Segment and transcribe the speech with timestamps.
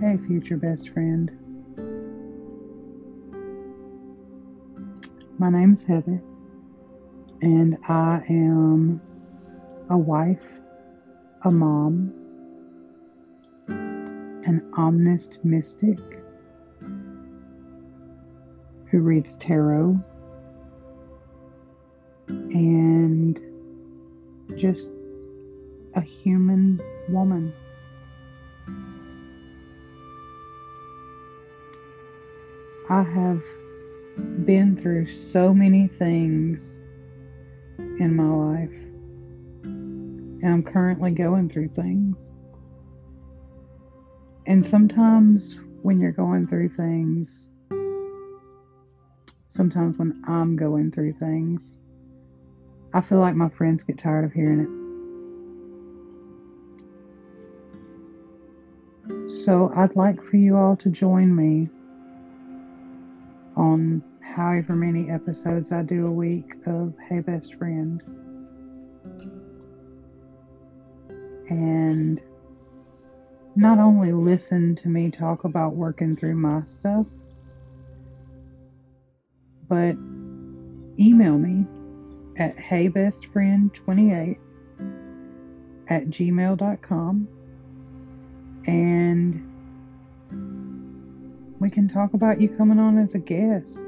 [0.00, 1.30] Hi, future best friend.
[5.38, 6.20] My name is Heather,
[7.40, 9.00] and I am
[9.88, 10.44] a wife,
[11.42, 12.12] a mom,
[13.68, 16.00] an omnist mystic
[18.90, 19.96] who reads tarot,
[22.28, 23.40] and
[24.56, 24.90] just
[25.94, 27.52] a human woman.
[32.90, 33.42] I have
[34.44, 36.80] been through so many things
[37.78, 38.76] in my life,
[39.64, 42.34] and I'm currently going through things.
[44.46, 47.48] And sometimes when you're going through things,
[49.48, 51.78] sometimes when I'm going through things,
[52.92, 54.68] I feel like my friends get tired of hearing it.
[59.32, 61.70] So I'd like for you all to join me
[63.56, 68.02] on however many episodes I do a week of Hey Best Friend.
[71.48, 72.20] And
[73.56, 77.06] not only listen to me talk about working through my stuff,
[79.68, 79.94] but
[80.98, 81.66] email me
[82.36, 84.38] at heybestfriend28
[85.88, 87.28] at gmail.com
[91.64, 93.86] we can talk about you coming on as a guest.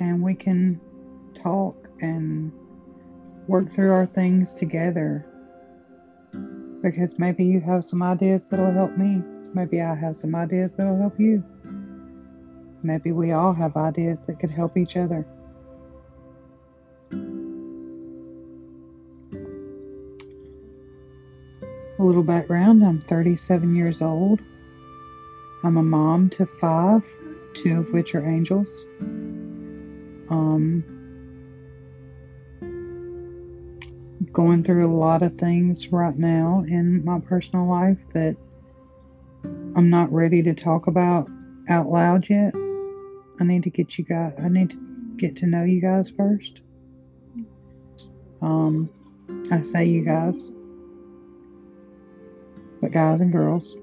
[0.00, 0.78] And we can
[1.32, 2.52] talk and
[3.48, 5.24] work through our things together.
[6.82, 9.22] Because maybe you have some ideas that'll help me.
[9.54, 11.42] Maybe i have some ideas that'll help you.
[12.82, 15.26] Maybe we all have ideas that could help each other.
[21.98, 24.40] A little background i'm 37 years old
[25.64, 27.02] I'm a mom to five,
[27.54, 28.68] two of which are angels.
[30.28, 30.84] Um,
[34.30, 38.36] going through a lot of things right now in my personal life that
[39.74, 41.30] I'm not ready to talk about
[41.70, 42.54] out loud yet.
[43.40, 44.76] I need to get you guys, I need to
[45.16, 46.60] get to know you guys first.
[48.42, 48.90] Um,
[49.50, 50.52] I say you guys,
[52.82, 53.74] but guys and girls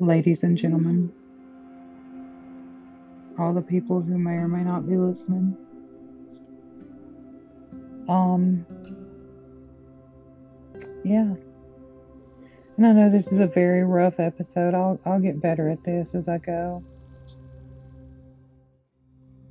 [0.00, 1.12] ladies and gentlemen,
[3.38, 5.56] all the people who may or may not be listening.
[8.08, 8.64] Um,
[11.04, 11.34] yeah.
[12.76, 14.74] And I know this is a very rough episode.
[14.74, 16.84] I'll I'll get better at this as I go.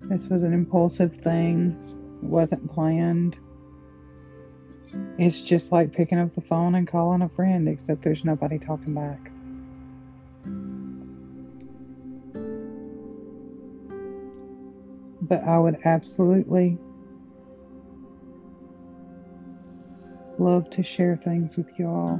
[0.01, 1.79] This was an impulsive thing.
[2.21, 3.37] It wasn't planned.
[5.17, 8.93] It's just like picking up the phone and calling a friend, except there's nobody talking
[8.93, 9.31] back.
[15.27, 16.77] But I would absolutely
[20.37, 22.19] love to share things with you all.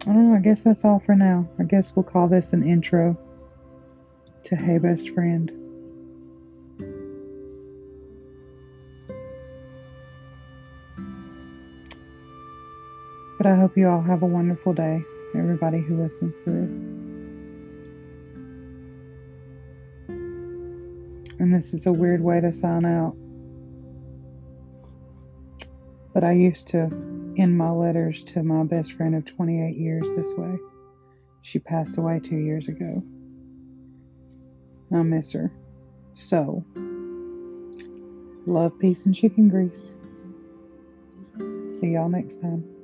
[0.00, 1.48] I don't know, I guess that's all for now.
[1.58, 3.16] I guess we'll call this an intro
[4.44, 5.52] to Hey Best Friend.
[13.36, 15.04] But I hope you all have a wonderful day
[15.38, 16.70] everybody who listens to this.
[21.40, 23.14] And this is a weird way to sign out.
[26.12, 26.90] But I used to
[27.38, 30.56] end my letters to my best friend of 28 years this way.
[31.42, 33.02] She passed away two years ago.
[34.92, 35.52] I miss her.
[36.14, 36.64] So,
[38.46, 39.98] love, peace, and chicken grease.
[41.78, 42.77] See y'all next time.